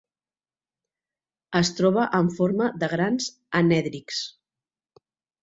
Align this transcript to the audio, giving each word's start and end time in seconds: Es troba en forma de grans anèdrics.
Es 1.59 1.69
troba 1.81 2.07
en 2.21 2.31
forma 2.39 2.71
de 2.85 2.91
grans 2.95 3.29
anèdrics. 3.61 4.25